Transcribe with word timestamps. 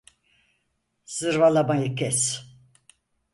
Zırvalamayı 1.05 1.95
kes! 1.95 2.51